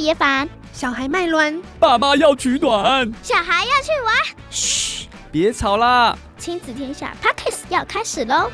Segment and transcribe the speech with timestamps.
[0.00, 4.14] 别烦，小孩卖卵，爸妈要取暖，小孩要去玩。
[4.48, 6.16] 嘘，别吵啦！
[6.38, 8.50] 亲子天下 Podcast 要开始喽！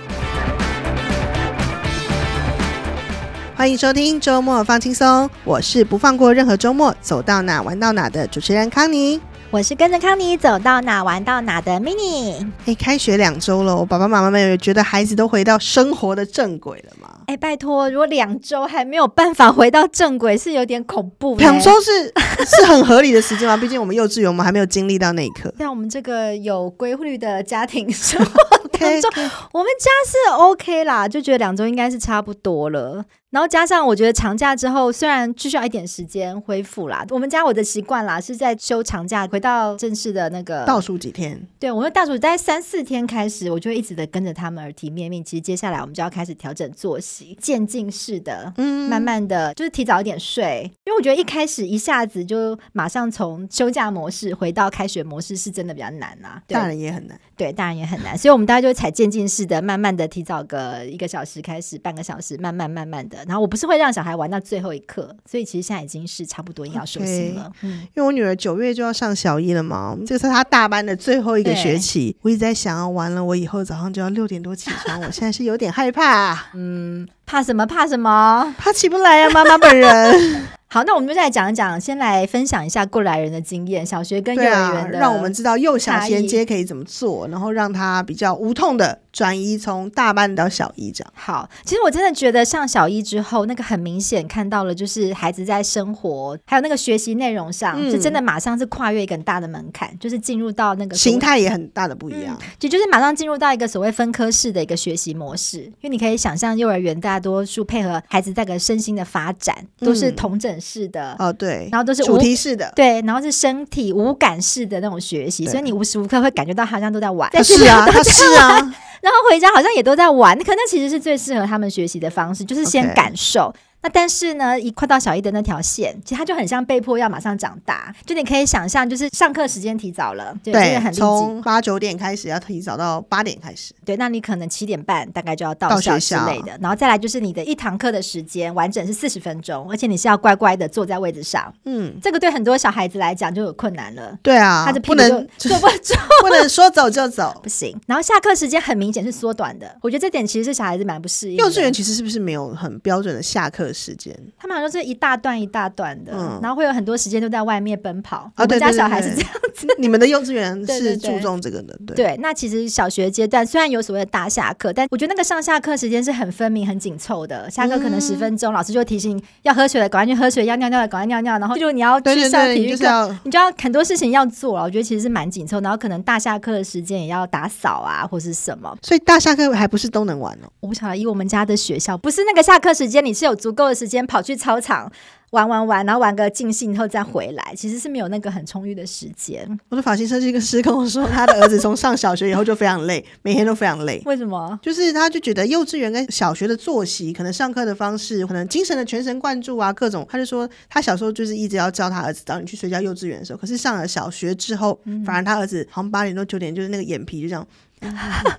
[3.55, 9.21] 欢迎收听周末放轻松，我是不放过任何周末，走到哪玩到哪的主持人康妮。
[9.53, 12.47] 我是跟着康妮走到哪玩到哪的 Mini。
[12.67, 17.21] 哎，开学两周了，我爸爸妈妈们有觉得孩子都回到生活的正轨了吗？
[17.29, 21.37] 哎，拜托，如果两周还没有办法回到正轨，是有点恐怖。
[21.37, 22.13] 两周是
[22.45, 23.57] 是很合理的时间吗？
[23.57, 25.55] 毕竟我们幼稚园我们还没有经历到那一刻。
[25.57, 28.33] 像我们这个有规律的家庭生活
[28.73, 29.11] 当中，
[29.55, 33.05] 我们家是 OK 啦，就觉得两周应该是差不多了。
[33.31, 41.47] 然后加上我觉得长假之后，虽然需要一点时间恢复啦，我们家我的习惯啦是在休长假回到正式的那个倒数几天。
[41.59, 45.23] 对，我们倒数在三四天开始，我就会一直的跟着他们耳提面命。
[45.25, 50.63] 其实接下来我们就要开始调整作息，渐进式的，嗯，慢慢的就是提早一点睡。
[50.85, 56.41] 因为我觉得一开始一下子就马上从休假模式回到开学模式，是真的比较难啊。
[56.47, 58.17] 大人也很难，对，大人也很难。
[58.17, 63.16] 所以我们大家就会采渐进式的，慢慢的提早个一个小时开始，半个小时，慢慢慢慢的。
[63.27, 67.51] 然后我不是会让小孩玩到最后一刻，所以其实现在已经是差不多要收心了。
[67.55, 72.17] Okay, 嗯，因为我女儿九月就要上小一了嘛，这是她大班的最后一个学期。
[72.23, 76.47] 我一直在想啊，完了，我以后早上就要六点多起床，我现在是有点害怕。
[76.55, 77.65] 嗯，怕什么？
[77.67, 78.55] 怕什么？
[78.59, 80.47] 怕起不来呀，啊，妈妈本人。
[80.69, 91.11] 好，那我们就再来讲一讲，先来分享一下过来人的经验，小学跟幼儿园的，让我们知道幼小衔接可以怎么做，然后让他比较无痛的转移从大班到小一这样。
[91.17, 111.17] 好，其实我真的觉得上小一之后，那个很明显看到了，就是孩子在生活还有那个学习内容上，嗯、就真的马上是跨越一个很大的门槛，就是进入到那个形态也很大的不一样，就、嗯、就是马上进入到一个所谓分科式的一个学习模式，因为你可以想象幼儿园大多数配合孩子这个身心的发展，都是同整式的。
[111.19, 111.33] 嗯、哦。
[111.33, 117.31] 对，然后都是主题式的，对，然后是身体无感式的那种学习，所以你无时无刻会感觉到好像都在玩。
[117.45, 118.75] 是啊，他是啊，
[119.07, 123.55] 然后回家好像也都在玩，可那其实是最适合他们学习的方式，就是先感受。
[123.89, 127.95] 但是呢，一快到小一的那条线，其实他就很像被迫要马上长大。
[128.05, 133.75] 就你可以想象，就是上课时间提早了，对，对从八九点开始要提早到八点开始。
[133.85, 136.59] 对，那你可能七点半大概就要到校之类的。
[136.61, 141.53] 然后再来就是你的一堂课的时间完整是四十分钟，而且你是要乖乖的坐在位置上。
[141.65, 144.17] 嗯，这个对很多小孩子来讲就有困难了。
[144.23, 147.79] 对啊，他就不能 坐不住， 不能说走就走， 不行。
[147.87, 151.37] 然后下课时间很明显是缩短的，我觉得这点其实是小孩子蛮不适应。
[151.37, 154.17] 幼稚园其实是不是没有很标准的下课时间？
[154.39, 158.17] 他们好像是一大段一大段的，嗯、然后会有很多时间都在外面奔跑。
[158.17, 159.67] 啊、我们家小孩是这样子。
[159.79, 162.17] 你们的幼稚园是注重这个的，对，对，对，对。
[162.21, 167.51] 那其实小学阶段虽然有所谓的大下课，但我觉得那个上下课时间是很分明、很紧凑的。
[167.51, 171.39] 下课可能十分钟，嗯、老师就提醒要喝水了，赶快去喝水；要尿尿了，赶快尿尿。
[171.39, 174.65] 然后就你要去上体育课，你就要很多事情要做了。
[174.65, 175.61] 我觉得其实是蛮紧凑。
[175.61, 178.77] 然后可能大下课的时间也要打扫啊，或是什么。
[178.83, 180.49] 所以大下课还不是都能玩哦？
[180.61, 184.91] 我不晓得，以我们家的学校，不是那个下课时间，你是有足够的时间跑去操场。
[185.31, 189.47] 玩玩玩，然后玩个尽兴以后再回来，其实是没有那个很充裕的时间。
[189.69, 194.01] 我的发型设计师跟我说，他的儿子从上小学以后就非常累，每天都非常累。
[194.07, 194.59] 为什么？
[194.63, 200.07] 就是他就觉得幼稚园跟小学的作息，可能上课的方式，可能精神的全神贯注啊，各种。
[200.09, 202.81] 他就说他小时候就是一直要教他儿子早点去睡觉。
[202.81, 207.47] 幼稚园的时候，可是上了小学之后，嗯、反而他儿子好像八点多九点，就是那个眼皮就这样，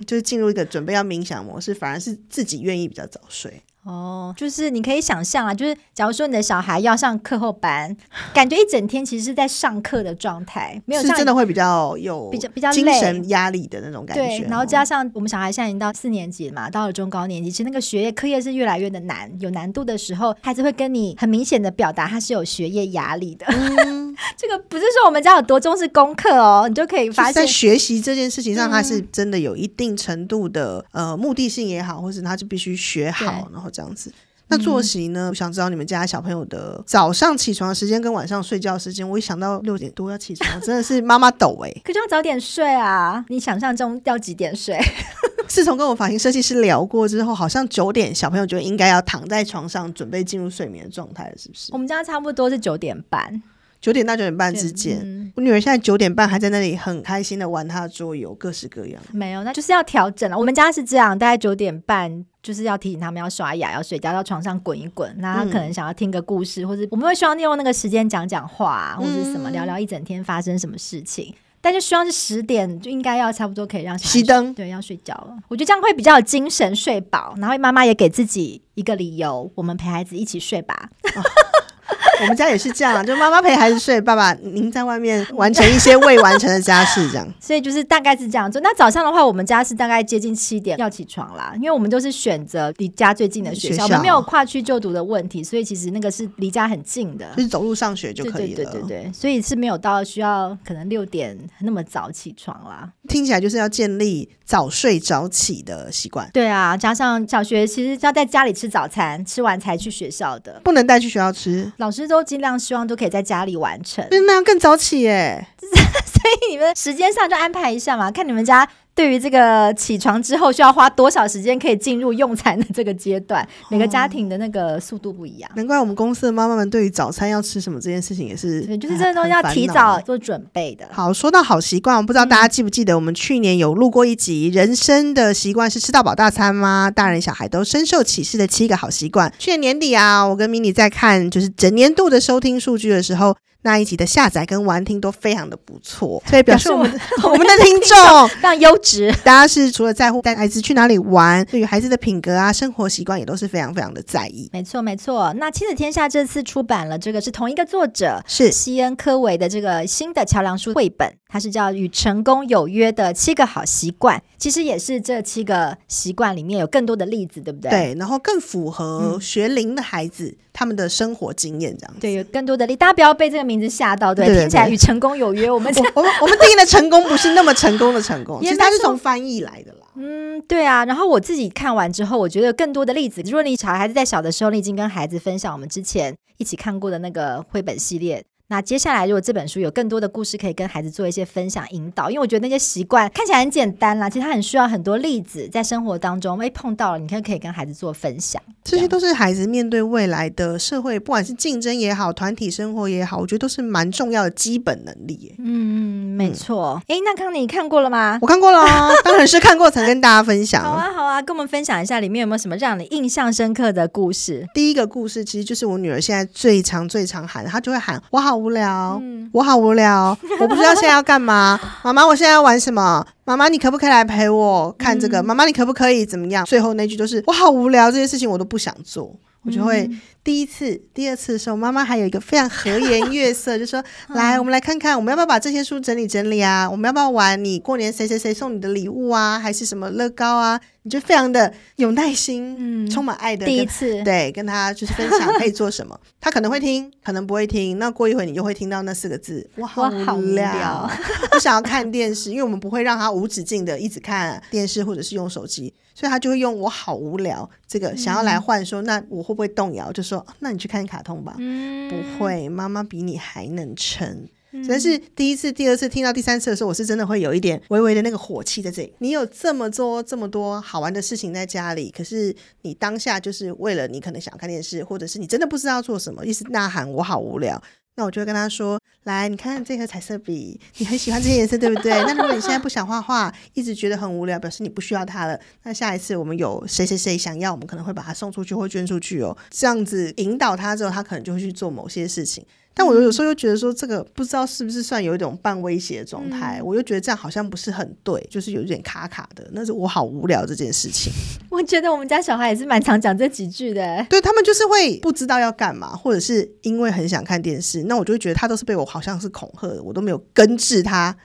[0.07, 3.61] 就是进入一个准备要冥想模式，反而是自己愿意比较早睡。
[3.87, 7.95] 哦，就是你可以想象啊，就是假如说你的小孩要上课后班，
[8.33, 14.23] 感觉一整天其实是在上课的状态，没有像是真的会比较有比较比较精神压力的那种感觉。
[14.23, 23.45] 对，然后加上我们小孩现在已经到四年级了嘛，到了中高年级，其实那个学业课业是越来越的难，有难度的时候，孩子会跟你很明显的表达他是有学业压力的。
[23.85, 33.67] 嗯， 这个不是说我们家有多重视功课哦，你就可以发现在学习这件事情上，他是真的有一定程度的、嗯、呃目的性也好，或者他就必须学好，然后。
[33.69, 34.11] 这样子，
[34.47, 35.27] 那作息呢？
[35.27, 39.07] 嗯、我想知道你们家小朋友的早上起床的时间跟晚上睡觉的时间。
[39.07, 41.81] 我一想到六点多要起床， 真的是妈妈抖哎、欸！
[41.83, 43.23] 可是要早点睡啊！
[43.27, 44.79] 你想象中要几点睡？
[45.47, 51.71] 自从跟我发型设计师聊过之后，好像九点小朋友就应该要躺在床上准备进入睡眠的状态了，是不是？
[51.73, 53.43] 我们家差不多是九点半。
[53.79, 59.01] 九点到九点半之间，嗯、我女儿现在九点半还在那里很开心的玩她的桌游，各式各样。
[59.11, 60.37] 没有，那就是要调整了。
[60.37, 65.15] 我们家是这样，大概九点半就是要提醒他们要刷牙、要睡觉，到床上滚一滚。
[65.19, 71.27] 那他可能想要听个故事，嗯、或者我们会希望利用那个时间讲讲话、啊，或者什么聊聊一整天发生什么事情。
[71.29, 75.37] 嗯、但就希望是十点就应该要差不多可以让熄灯，对，要睡觉了。
[75.47, 80.89] 我觉得这样会比较有精神，睡饱，然后妈妈也给自己一个理由，我们陪孩子一起睡吧。
[82.21, 87.27] 我们家也是这样，就妈妈陪孩子睡，爸爸您在外面完成一些未完成的家事，这样。
[87.39, 88.59] 所以就是大概是这样做。
[88.61, 98.55] 那早上的话，我们家是大概接近七点要起床啦，因为我们都是选择离家最近的学校，没有跨区就读的问题，所以其实那个是离家很近的，就是走路上学就可以了。
[98.55, 102.89] 对对对，所以是没有到需要可能六点那么早起床啦。
[103.07, 106.29] 听起来就是要建立早睡早起的习惯。
[106.33, 111.71] 对啊，加上小学其实要在家里吃早餐，吃完才去学校的，不能带去学校吃。
[111.77, 115.47] 老师都尽量希望都可以在家里完成，那样更早起耶。
[115.61, 118.67] 所以你们时间上就安排一下嘛，看你们家。
[118.97, 125.47] 对于这个起床之后需要花多少时间可以进入用餐的这个阶段，每个家庭的那个速度不一样。
[125.55, 130.87] 难怪我们公司的妈妈们对于早餐要吃什么这件事情也是，对，就是这个东西要提早做准备的。
[130.91, 136.89] 好，说到好习惯，我不知道大家记不记得我们去年有录过一集《人生的习惯是吃到饱大餐吗？
[136.89, 139.29] 大人小孩都深受启示的七个好习惯》。
[139.37, 143.37] 去年年底啊，我跟 Mini 在看就是整年度的收听数据的时候。
[143.67, 146.89] 那一集的下载跟玩听都非常的不错， 所以表示我们
[147.23, 149.11] 我们的 听众 非常优质。
[149.25, 154.49] 大家是除了在乎带孩子去哪里玩，对于孩子的品格啊、生活习惯也都是非常非常的在意。
[154.53, 155.33] 没错没错。
[155.37, 167.69] 那亲子天下这次出版了这个是同一个作者是西恩科维的这个新的桥梁书绘本，它是叫《与成功有约的七个好习惯》，其实也是这七个习惯里面有更多的例子，对不对？
[167.69, 170.25] 对，然后更符合学龄的孩子。
[170.27, 175.51] 嗯他们的生活经验这样子，对，有更多的力，大家不要被这个名字吓到，对，对对对，听起来与成功有约。
[175.51, 179.85] 我们我们我们定义的成功不是那么成功的成功， 其实它是从翻译来的啦。
[179.93, 180.83] 嗯，对啊。
[180.85, 188.23] 然后我自己看完之后，我觉得更多的例子，如果你小孩子在小的时候，你已经跟孩子分享我们之前一起看过的那个绘本系列。
[188.49, 198.41] 那接下来，如果这本书有更多的故事可以跟孩子做一些分享引导，因为我觉得那些习惯看起来很简单啦，其实它很需要很多例子，在生活当中，哎，碰到了，你看可以跟孩子做分享。
[198.63, 205.35] 这些都是孩子面对未来的社会，不管是竞争也好，团体生活也好，我觉得都是蛮重要的基本能力。
[205.39, 206.81] 嗯，没错。
[206.87, 208.17] 哎、嗯，那康妮你看过了吗？
[208.21, 208.65] 我看过了，
[209.03, 210.63] 当然是看过才跟大家分享。
[210.63, 214.47] 好啊，好啊，跟我们分享一下里面有没有什么让你印象深刻的故事？
[214.53, 218.99] 第一个故事其实就是我女儿现在最常最常喊，她就会喊：“我好无聊。
[219.01, 221.59] 嗯”我好无聊， 我不知道现在要干嘛。
[221.83, 223.05] 妈妈，我现在要玩什么？
[223.25, 225.21] 妈妈，你可不可以来陪我看这个？
[225.21, 226.45] 妈妈，你可不可以怎么样？
[226.45, 229.13] 最后那句就是我好无聊，这些事情我都不想做。
[229.47, 229.89] 我就会
[230.23, 233.81] 第一次、第二次的时候，妈妈还有一个非常和颜悦色， 就说
[234.13, 236.69] ：“来，我们来看看，我们要不要把这些书整理整理啊？
[236.69, 239.39] 我们要不要玩你过年谁谁谁送你的礼物啊？
[239.39, 247.77] 还是什么乐高啊？”你就非常的有耐心，嗯，充满爱的第一次，对，跟他就是分享可以做什么， 他可能会听，可能不会听。
[247.77, 250.89] 那过一会你就会听到那四个字：“我好无聊，
[251.33, 259.91] 我 想要看电视。”因为我们不会让他无止境的一直看电视或者是用手机，所以他就会用“我好无聊”这个想要来换说，那我会不会动摇？
[259.91, 264.27] 就说：“那你去看卡通吧。”嗯，不会，妈妈比你还能撑。
[264.67, 268.93] 但是第一次、第二次听到第三次的时候，我是真的会有一点微微的那个火气在这里。
[268.99, 277.61] 你有这么多、这么多好玩的事情在家里，可是你当下就是为了你可能想看电视，或者是你真的不知道做什么，一直呐喊“我好无聊”，
[277.99, 281.91] 那我就会跟他说：“来，你看这盒彩色笔，你很喜欢这些颜色，对不对？
[282.03, 285.39] 那如果你现在不想画画，一直觉得很无聊，表示你不需要它了。
[285.63, 289.35] 那下一次我们有谁谁谁想要，我们可能会把它送出去或捐出去哦。
[289.49, 292.45] 这样子引导他之后，他可能就会去做某些事情。”
[292.77, 299.49] 但我有时候又觉得说，这个不知道是不是算有一种半威胁的状态，嗯、我又觉得这样好像不是很对，就是有一点卡卡的。
[299.51, 301.11] 那是我好无聊这件事情。
[301.49, 311.15] 我觉得我们家小孩也是蛮常讲这几句的，对，他们就是会不知道要干嘛，或者是因为很想看电视，那我就会觉得他都是被我好像是恐吓的，我都没有根治他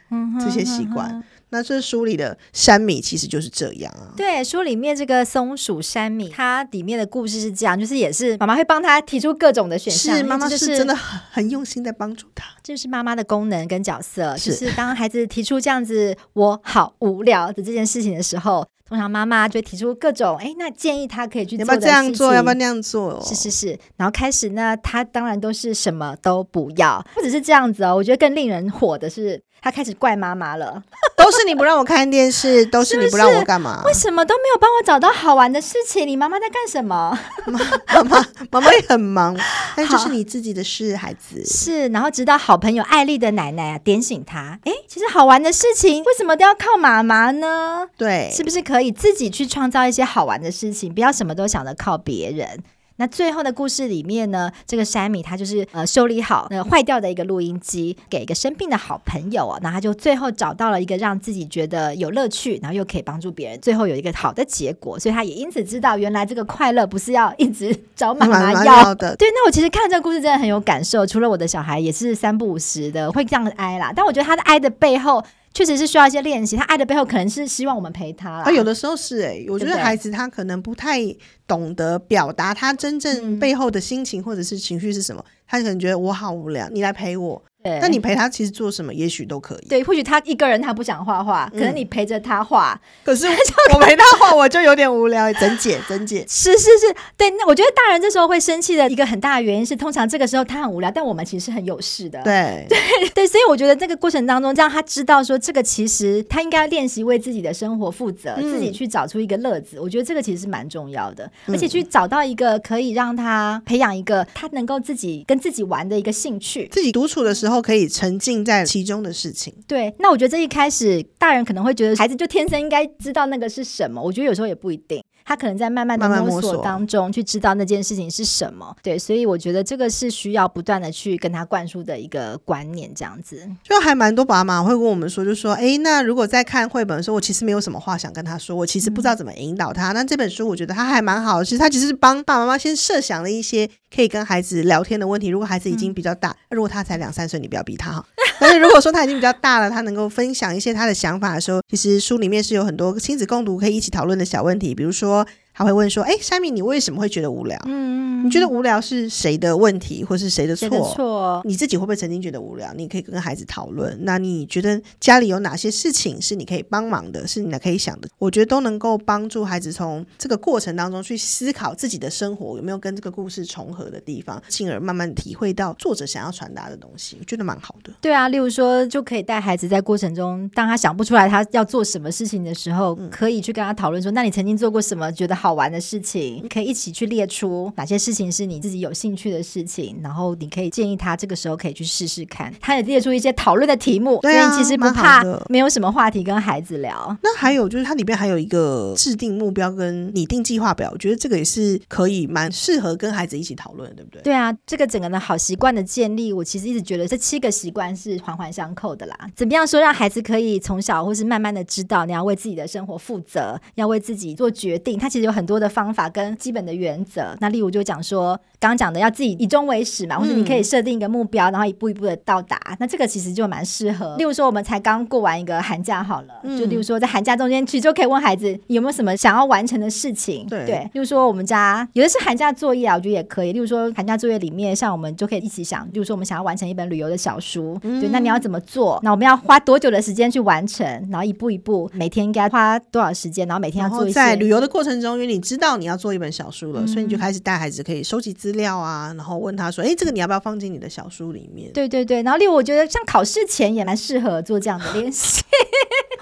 [0.41, 1.11] 这些习惯。
[1.11, 4.11] 嗯哼哼哼那这书里的山米其实就是这样啊。
[4.17, 12.45] 对，书里面这个松鼠山米，它里面的故事是这样，就是也是妈妈会帮他提出各种的选项，是妈妈是真的很很用心在帮助他。
[12.63, 23.19] 这是妈妈的功能跟角色，是就是当孩子提出这样子“我好无聊”的这件事情的时候，通常妈妈就会提出各种哎，那建议他可以去做要不要这样做，要不要那样做？
[23.25, 29.43] 是是是，然后开始呢，他当然都是什么都不要，不只是这样子哦，我觉得更令人火的是。
[29.65, 30.83] 他开始怪妈妈了，
[31.17, 33.81] 都是你不让我看电视， 都是你不让我干嘛？
[33.87, 36.05] 为什么都没有帮我找到好玩的事情？
[36.05, 37.17] 你妈妈在干什么？
[37.47, 39.39] 妈妈妈妈也很忙，
[39.77, 41.45] 但这是你自己的事，孩子。
[41.47, 47.89] 是，然后直到好朋友艾丽的奶奶啊点醒他，哎，其实好玩的事情为什么都要靠妈妈呢？
[47.97, 50.93] 对，是不是可以自己去创造一些好玩的事情？
[50.93, 52.63] 不要什么都想着靠别人。
[52.97, 69.17] 那最后的故事里面呢，这个山米他就是呃修理好那坏掉的一个录音机，给一个生病的好朋友啊，那他就最后找到了一个让自己觉得有乐趣，然后又可以帮助别人，最后有一个好的结果，所以他也因此知道原来这个快乐不是要一直找妈妈要的。
[69.17, 75.25] 对，那我其实看这个故事真的很有感受，除了我的小孩也是三不五时的会这样哀啦，但我觉得他的哀的背后。
[75.55, 78.45] 确实是需要一些练习，他爱的背后可能是希望我们陪他啦。
[78.45, 80.99] 啊有的时候是哎、欸，我觉得孩子他可能不太
[81.47, 87.43] 懂得表达他真正背后的心情或者是情绪是什么，嗯、他可能觉得我好无聊，你来陪我。
[87.63, 89.69] 对，那你陪他其实做什么，也许都可以。
[89.69, 92.81] 对，或许他一个人他不想画画，可能你陪着他画。
[93.05, 93.27] 可是
[93.73, 95.33] 我陪他画，我就有点无聊。
[95.35, 97.31] 整姐，整姐， 是是是，对。
[97.31, 102.23] 那我觉得大人这时候会生气的一个很大的原因是，通常这个时候他很无聊，但我们其实是很有事的。
[102.23, 102.79] 对 对
[103.15, 109.81] 对，所以我觉得这个过程当中，让他知道说，这个其实他应该练习为自己的生活负责，自己去找出一个乐子。
[109.81, 118.33] 我觉得这个其实是蛮重要的，而且去找到一个可以让他培养一个他能够自己跟自己玩的一个兴趣，自己独处的时候后可以沉浸。
[118.43, 125.02] 在其中的事情，对，那我觉得这一开始，大人可能会觉得孩子就天生应该知道那个是什么，我觉得有时候也不一定。
[125.25, 133.49] 他可能在慢慢的摸索当中去知道那件事情是什么，对，所以我觉得这个是需要不断的去跟他灌输的一个观念，这样子。
[133.63, 139.93] 就还蛮多爸妈会跟我们说，就说，哎，那如果在看绘本的时候，我其实没有什么话想跟他说，我其实不知道怎么引导他。
[139.93, 145.29] 嗯、那这本书我觉得他还蛮好的，其实他其实是帮爸爸妈妈先设想了一些可以跟孩子聊天的问题。
[145.29, 148.05] 如果孩子已经比较大，嗯、如果他才两三岁，你不要逼他哈。
[148.43, 155.27] 但是如果说他已经比较大了，他能够分享一些他的想法的时候，其实书里面是有很多亲子共读可以一起讨论的小问题，比如说。
[155.55, 157.59] 他会问说：“哎，山米，你为什么会觉得无聊？
[157.67, 160.69] 嗯，你觉得无聊是谁的问题，或是谁的错？
[160.95, 162.73] 错，你自己会不会曾经觉得无聊？
[162.75, 163.97] 你可以跟孩子讨论。
[164.03, 168.09] 那你觉得家里有哪些事情是你可以帮忙的，是你可以想的？
[168.19, 177.19] 我觉得都能够帮助孩子从这个过程当中去思考自己的生活有没有跟这个故事重合的地方，进而慢慢体会到作者想要传达的东西。
[177.21, 177.93] 我觉得蛮好的。
[178.01, 185.13] 对啊，例如说，就可以带孩子在过程中，当他想不出来他要做什么事情的时候，嗯、可以去跟他讨论说：那你曾经做过什么？
[185.13, 192.55] 觉得好玩的事情，可以一起去列出哪些事情是你自己有兴趣的事情，然后你可以建议他这个时候可以去试试看。
[192.61, 197.19] 他也列出一些讨论的题目，对啊，所以其实不怕没有什么话题跟孩子聊。
[197.25, 204.23] 那还有就是它里边还有一个制定目标跟拟定计划表，我觉得这个也是可以蛮适合跟孩子一起讨论，对不对？
[204.23, 209.19] 对啊，这个整个的好习惯的建立，我其实一直觉得这七个习惯是环环相扣的啦。
[209.35, 214.99] 怎么样说让孩子可以从小或是慢慢的知道你要为自己的生活负责，要为自己做决定？
[214.99, 215.73] 他其实有很多的。
[215.73, 222.59] 方法跟基本的原则，那例如就讲说，刚刚讲的要自己以终为始嘛，或者你可以设定一个目标，然后一步一步的到达。
[222.79, 224.15] 那这个其实就蛮适合。
[224.19, 230.47] 例如说，我们才刚过完一个寒假好了，就例如说在寒假中间，去就可以问孩子有没有什么想要完成的事情。
[230.47, 233.55] 对，例如说我们家有的是寒假作业啊，我觉得也可以。
[233.55, 239.01] 例如说寒假作业里面，像我们就可以一起想，例如说我们想要完成一本旅游的小书，对，那你要怎么做？
[239.03, 240.87] 那我们要花多久的时间去完成？
[241.11, 243.49] 然后一步一步，每天应该花多少时间？
[243.49, 244.13] 然后每天要做一些。
[244.13, 255.43] 在旅游的过程中，因为你知道你要做一本小书了，嗯、所以你就开始带孩子可以收集资料啊，然后问他说：“哎，这个你要不要放进你的小书里面？”对对对，然后例如我觉得像考试前也蛮适合做这样的练习。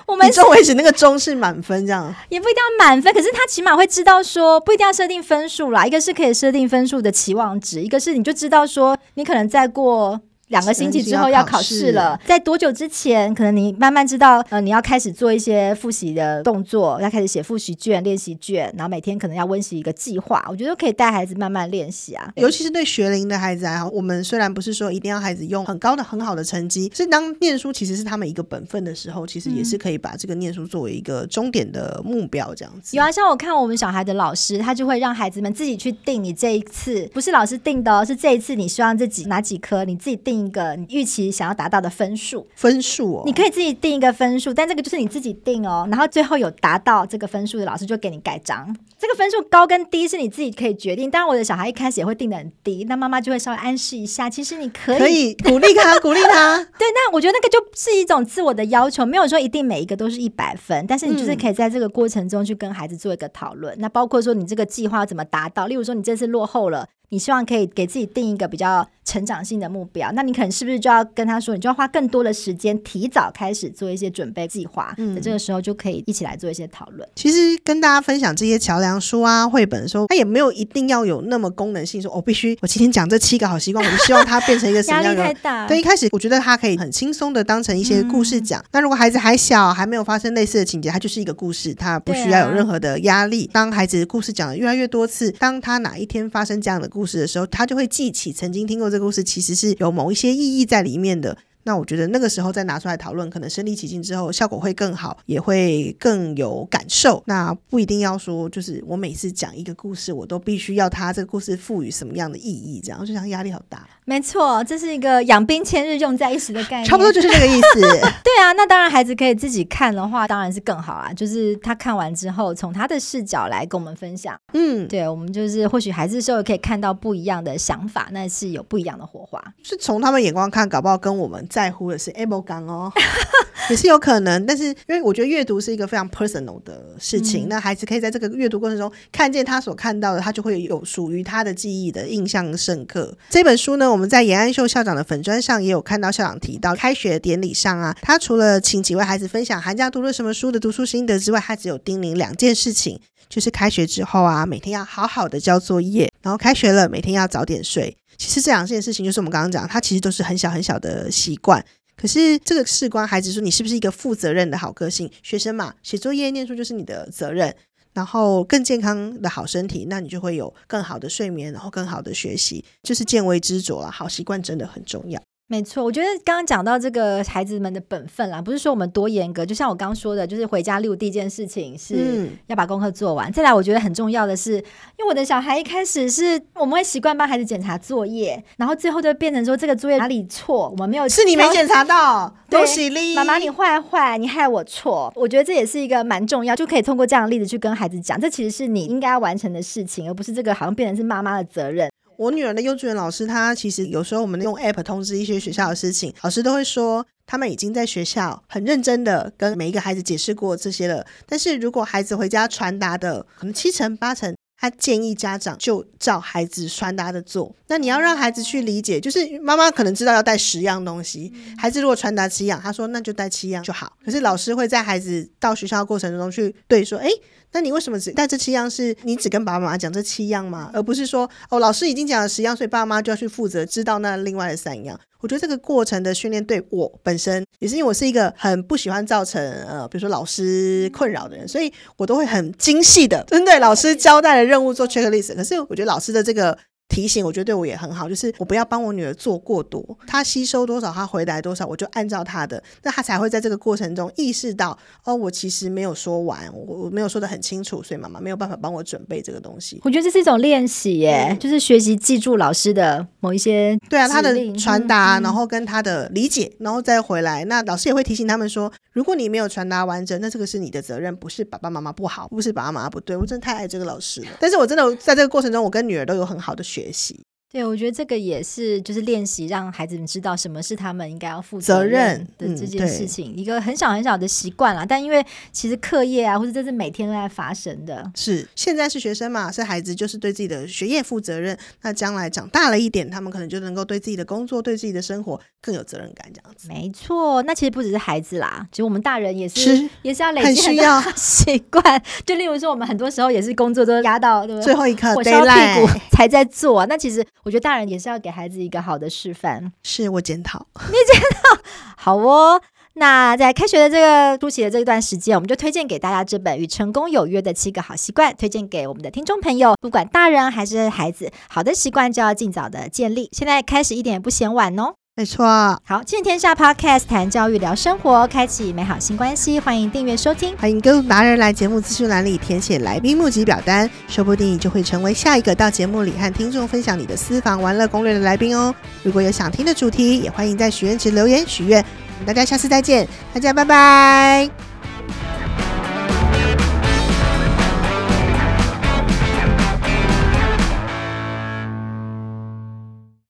[0.07, 5.87] 我们终为止那个中是满分，这样也不一定要满分，可是他起码会知道说不一定要设定分数啦。
[5.87, 10.21] 一个是可以设定分数的期望值，一个是你就知道说你可能再过。
[10.51, 20.45] 两个星期之后要考试了，在多久之前，可能你慢慢知道，呃，你要开始做一些复习的动作，要开始写复习卷、练习卷，然后每天可能要温习一个计划。
[20.49, 23.89] 我觉得可以带孩子慢慢练习啊，尤其是对学龄的孩子啊。
[23.91, 32.97] 我们虽然不是说一定要孩子用很高的、很好的成绩，是当念书其实是他们一个本分的时候，其实也是可以把这个念书作为一个终点的目标这样子。
[32.97, 40.40] 有啊，像我看我们小孩的老师，他就会让孩子们自己去定，你这一次不是老师定的哦，是这一次你希望自己哪几科，你自己定。
[40.47, 45.87] 一个你预期想要达到的分数，分数哦，你可以自己定一个分数，但这个就是你自己定哦。
[45.91, 48.75] 然后最后有达到这个分数的老师就给你盖章。
[48.99, 51.11] 这个分数高跟低是你自己可以决定。
[51.11, 56.57] 当然，我的小孩一开始也会定的很低，那妈妈就会稍微暗示一下，其实你可以可以 鼓励他，鼓励他。
[56.79, 63.75] 对，那我觉得那个就是一种自我的要求，没有说一定每一个都是一百分，但是你就是可以在这个过程中去跟孩子做一个讨论。
[63.75, 66.87] 嗯、那包括说你这个计划怎么达到，例如说你这次落后了。
[67.11, 74.95] 你希望可以给自己定一个比较成长性的目标，那你可能是不是就要跟他说，你就要花更多的时间，提早开始做一些准备计划。
[74.99, 77.09] 嗯，在这个时候就可以一起来做一些讨论。
[77.17, 85.67] 其实跟大家分享这些桥梁书啊、绘本的时候，它也没有一定要有那么功能性，说我、哦、必须我今天讲这七个好习惯，我就希望它变成一个什么样的压力太大。
[85.67, 88.61] 对，一开始我觉得它可以很轻松的当成一些故事讲。
[88.61, 93.47] 嗯、那如果孩子还小，还没有发生类似的情节，它就是一个故事，它不需要有任何的压力。
[93.47, 101.39] 啊、当孩子的故事讲的越来越多次，当他哪一天发生这样的故事故事的时候，他就会记起曾经听过这个故事，其实是有某一些意义在里面的。
[101.65, 107.23] 那我觉得那个时候再拿出来讨论，可能身临其境之后效果会更好，也会更有感受。
[107.27, 113.87] 那不一定要说，就是我每次讲一个故事，我都必须要他这个故事赋予什么样的意义，这样就像压力好大。
[114.05, 117.81] 没错，这是一个养兵千日用在一时的概念，差不多就是这个意思。
[117.81, 121.13] 对啊，那当然孩子可以自己看的话，当然是更好啊。
[121.13, 124.37] 就是他看完之后，从他的视角来跟我们分享。
[124.55, 129.41] 嗯，对，我们就是或许孩子的时候可以看到不一样的想法，那是有不一样的火花。
[129.63, 132.91] 是从他们眼光看，搞不好跟我们在乎的是 able 感哦，
[133.69, 134.47] 也是有可能。
[134.47, 143.15] 但是因为我觉得阅读是一个非常 personal 的事情，嗯、那孩子可以在这个阅读过程中看见他所看到的，他就会有属于他的记忆的印象深刻。
[143.29, 157.97] 这本书呢，我们在延安秀校长的粉砖上也有看到校长提到，开学典礼上啊，他除了请几位孩子分享寒假读了什么书的读书心得之外，他只有叮咛两件事情，就是开学之后啊，每天要好好的交作业，然后开学了每天要早点睡。
[158.17, 161.65] 其实这两件事情，就是我们刚刚讲，它其实都是很小很小的习惯。
[161.97, 165.75] 可是这个事关孩子说，你是不是一个负责任的好个性学生嘛？
[165.83, 167.55] 写作业、念书就是你的责任。
[167.93, 173.91] 然后更健康的好身体，那你就会有更好的睡眠，然后更好的学习，就是见微知著啊。
[173.91, 175.21] 好习惯真的很重要。
[175.51, 183.29] 没错，我觉得刚刚讲到这个孩子们的本分啦，不是说我们多严格，就像我刚刚说的，就是回家六第一件事情是要把功课做完。
[183.29, 184.63] 嗯、再来，我觉得很重要的是，因
[185.01, 195.13] 为我的小孩一开始是我们会习惯帮孩子检查作业，然后最后就变成说这个作业哪里错，我们没有是你没检查到， 恭喜你，妈妈你坏坏，你害我错。
[195.17, 201.91] 我觉得这也是一个蛮重要，就可以通过这样的例子去跟孩子讲，这其实是你应该要完成的事情，而不是这个好像变成是妈妈的责任。
[202.21, 211.03] 我女儿的幼稚园老师，他其实有时候我们用 app 通知一些学校的事情，老师都会说他们已经在学校很认真的跟每一个孩子解释过这些了。
[211.27, 217.57] 但是如果孩子回家传达的可能七成八成，他建议家长就照孩子传达的做。
[217.69, 223.97] 那你要让孩子去理解，就是妈妈可能知道要带十样东西，孩子如果传达七样，他说那就带七样就好。
[224.05, 227.09] 可是老师会在孩子到学校的过程中去对说，诶。
[227.53, 228.71] 那你为什么只带这七样？
[228.71, 230.71] 是你只跟爸爸妈妈讲这七样吗？
[230.73, 234.99] 而不是说哦，老师已经讲了十样，所以爸妈就要去负责知道那另外的三样。
[235.21, 245.35] 我觉得这个过程的训练对我本身也是因为我是一个很不喜欢造成呃，比如说老师困扰的人，所以我都会很精细的针对老师交代的任务做 checklist。
[245.35, 246.57] 可是我觉得老师的这个。
[246.91, 259.81] 提醒我觉得对我也很好，就是我不要帮我女儿做过多，她吸收多少，她回来多少，我就按照她的，那她才会在这个过程中意识到，哦，我其实没有说完，我我没有说的很清楚，所以妈妈没有办法帮我准备这个东西。
[259.85, 267.45] 我觉得这是一种练习耶，嗯、就是学习记住老师的某一些对啊，他的传达，然后跟他的理解，然后再回来。
[267.45, 273.17] 那老师也会提醒他们说，如果你没有传达完整，那这个是你的责任，不是爸爸妈妈不好，不是爸爸妈妈不对。
[273.17, 277.30] 我真的太爱这个老师了，但是我真的在这个过程中，我跟女儿都有很好的学学习。
[277.53, 284.87] 对，我觉得这个也是，就是练习让孩子们知道什么是他们应该要负责任的这件事情，嗯、一个很小很小的习惯啦。
[284.89, 288.09] 但因为其实课业啊，或者这是每天都在发生的。
[288.15, 291.59] 是，现在是学生嘛，是孩子，就是对自己的学业负责任。
[291.83, 296.69] 那将来长大了一点，他们可能就能够对自己的工作、对自己的生活更有责任感，这样子。
[296.69, 302.01] 没错，那其实不只是孩子啦，其实我们大人也是，是也是要累积很需要 习惯。
[302.25, 304.47] 就例如说，我们很多时候也是工作都压到？
[304.63, 306.87] 最后一刻，火烧屁股才在做啊。
[306.89, 307.27] 那其实。
[307.45, 309.73] 我觉得大人也是要给孩子一个好的示范。
[309.83, 311.63] 是我检讨， 你检讨
[311.97, 312.61] 好哦。
[312.95, 323.31] 那在开学的这个初期的这一段时间，我们就推荐给大家这本《与成功有约的七个好习惯》，推荐给我们的听众朋友，不管大人还是孩子，好的习惯就要尽早的建立。
[323.33, 324.95] 现在开始一点也不嫌晚哦。
[325.21, 325.45] 没错，
[325.85, 338.75] 好，亲子天下 Podcast 谈教育聊生活，开启美好新关系，欢迎订阅收听，欢迎各位达人来节目资讯栏里填写来宾募集表单，说不定你就会成为下一个到节目里和听众分享你的私房玩乐攻略的来宾哦。
[339.03, 341.85] 如果有想听的主题，也欢迎在许愿池留言许愿。
[342.25, 344.70] 大家下次再见，大家拜拜。